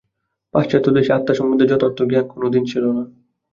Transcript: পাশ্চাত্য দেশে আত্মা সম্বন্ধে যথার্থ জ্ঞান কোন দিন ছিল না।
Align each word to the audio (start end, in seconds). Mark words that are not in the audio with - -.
পাশ্চাত্য 0.53 0.87
দেশে 0.97 1.11
আত্মা 1.13 1.33
সম্বন্ধে 1.35 1.65
যথার্থ 1.71 1.99
জ্ঞান 2.09 2.25
কোন 2.31 2.43
দিন 2.53 2.63
ছিল 2.71 2.83
না। 2.89 3.03